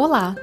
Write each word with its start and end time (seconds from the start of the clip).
Olá, 0.00 0.36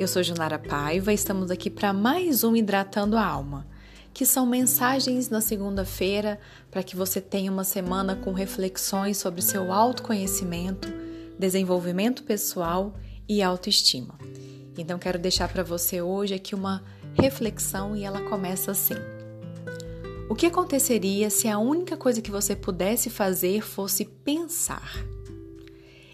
eu 0.00 0.08
sou 0.08 0.20
Junara 0.20 0.58
Paiva 0.58 1.12
e 1.12 1.14
estamos 1.14 1.48
aqui 1.48 1.70
para 1.70 1.92
mais 1.92 2.42
um 2.42 2.56
Hidratando 2.56 3.16
a 3.16 3.24
Alma, 3.24 3.64
que 4.12 4.26
são 4.26 4.44
mensagens 4.44 5.30
na 5.30 5.40
segunda-feira 5.40 6.40
para 6.72 6.82
que 6.82 6.96
você 6.96 7.20
tenha 7.20 7.52
uma 7.52 7.62
semana 7.62 8.16
com 8.16 8.32
reflexões 8.32 9.16
sobre 9.16 9.42
seu 9.42 9.70
autoconhecimento, 9.72 10.88
desenvolvimento 11.38 12.24
pessoal 12.24 12.96
e 13.28 13.40
autoestima. 13.44 14.18
Então 14.76 14.98
quero 14.98 15.20
deixar 15.20 15.48
para 15.52 15.62
você 15.62 16.02
hoje 16.02 16.34
aqui 16.34 16.52
uma 16.52 16.82
reflexão 17.14 17.94
e 17.94 18.02
ela 18.02 18.22
começa 18.22 18.72
assim. 18.72 18.96
O 20.28 20.34
que 20.34 20.46
aconteceria 20.46 21.30
se 21.30 21.46
a 21.46 21.60
única 21.60 21.96
coisa 21.96 22.20
que 22.20 22.32
você 22.32 22.56
pudesse 22.56 23.08
fazer 23.08 23.60
fosse 23.60 24.04
pensar? 24.04 25.15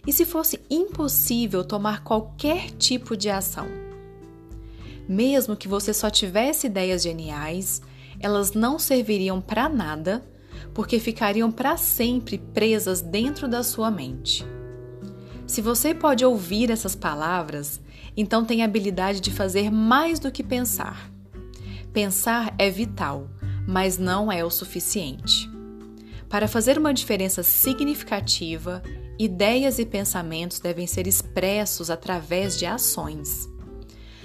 E 0.06 0.12
se 0.12 0.24
fosse 0.24 0.60
impossível 0.68 1.64
tomar 1.64 2.02
qualquer 2.02 2.70
tipo 2.70 3.16
de 3.16 3.30
ação? 3.30 3.68
Mesmo 5.08 5.56
que 5.56 5.68
você 5.68 5.92
só 5.94 6.10
tivesse 6.10 6.66
ideias 6.66 7.02
geniais, 7.02 7.80
elas 8.20 8.52
não 8.52 8.78
serviriam 8.78 9.40
para 9.40 9.68
nada, 9.68 10.24
porque 10.74 10.98
ficariam 10.98 11.50
para 11.50 11.76
sempre 11.76 12.38
presas 12.38 13.00
dentro 13.00 13.46
da 13.46 13.62
sua 13.62 13.90
mente. 13.90 14.44
Se 15.46 15.60
você 15.60 15.94
pode 15.94 16.24
ouvir 16.24 16.70
essas 16.70 16.94
palavras, 16.94 17.80
então 18.16 18.44
tem 18.44 18.62
a 18.62 18.64
habilidade 18.64 19.20
de 19.20 19.30
fazer 19.30 19.70
mais 19.70 20.18
do 20.18 20.32
que 20.32 20.42
pensar. 20.42 21.10
Pensar 21.92 22.54
é 22.58 22.70
vital, 22.70 23.28
mas 23.66 23.98
não 23.98 24.32
é 24.32 24.44
o 24.44 24.50
suficiente. 24.50 25.50
Para 26.28 26.48
fazer 26.48 26.78
uma 26.78 26.94
diferença 26.94 27.42
significativa, 27.42 28.82
ideias 29.24 29.78
e 29.78 29.86
pensamentos 29.86 30.58
devem 30.58 30.86
ser 30.86 31.06
expressos 31.06 31.90
através 31.90 32.58
de 32.58 32.66
ações. 32.66 33.48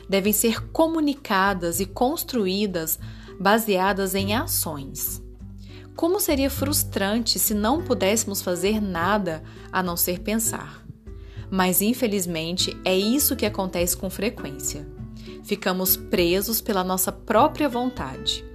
Devem 0.10 0.34
ser 0.34 0.70
comunicadas 0.72 1.80
e 1.80 1.86
construídas 1.86 2.98
baseadas 3.40 4.16
em 4.16 4.34
ações. 4.34 5.22
Como 5.96 6.20
seria 6.20 6.50
frustrante 6.50 7.40
se 7.40 7.54
não 7.54 7.84
pudéssemos 7.84 8.42
fazer 8.42 8.82
nada 8.82 9.44
a 9.72 9.84
não 9.84 9.98
ser 9.98 10.20
pensar? 10.20 10.86
Mas 11.50 11.82
infelizmente 11.82 12.76
é 12.84 12.96
isso 12.96 13.36
que 13.36 13.46
acontece 13.46 13.96
com 13.96 14.10
frequência. 14.10 14.88
Ficamos 15.44 15.96
presos 15.96 16.62
pela 16.62 16.84
nossa 16.84 17.12
própria 17.12 17.70
vontade. 17.70 18.46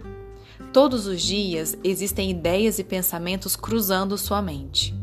Todos 0.73 1.07
os 1.07 1.21
dias 1.21 1.77
existem 1.85 2.31
ideias 2.31 2.79
e 2.79 2.85
pensamentos 2.85 3.57
cruzando 3.57 4.17
sua 4.17 4.41
mente, 4.41 4.95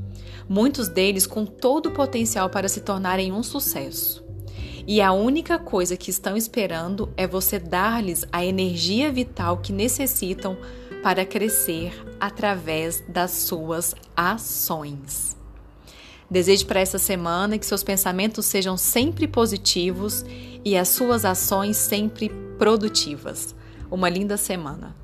muitos 0.50 0.88
deles 0.88 1.28
com 1.28 1.46
todo 1.46 1.90
o 1.90 1.92
potencial 1.92 2.50
para 2.50 2.68
se 2.68 2.82
tornarem 2.82 3.32
um 3.32 3.44
sucesso. 3.44 4.28
E 4.88 5.02
a 5.02 5.12
única 5.12 5.60
coisa 5.60 5.96
que 5.96 6.10
estão 6.10 6.36
esperando 6.36 7.14
é 7.16 7.28
você 7.28 7.60
dar-lhes 7.60 8.26
a 8.32 8.44
energia 8.44 9.12
vital 9.12 9.58
que 9.60 9.72
necessitam 9.72 10.58
para 11.04 11.24
crescer 11.24 11.94
através 12.20 13.04
das 13.08 13.32
suas 13.32 13.96
ações. 14.18 15.38
Desejo 16.30 16.66
para 16.66 16.80
essa 16.80 16.98
semana 16.98 17.58
que 17.58 17.66
seus 17.66 17.84
pensamentos 17.84 18.46
sejam 18.46 18.78
sempre 18.78 19.28
positivos 19.28 20.26
e 20.66 20.76
as 20.76 20.90
suas 20.90 21.24
ações 21.24 21.78
sempre 21.78 22.30
produtivas. 22.58 23.56
Uma 23.90 24.10
linda 24.10 24.38
semana. 24.38 24.96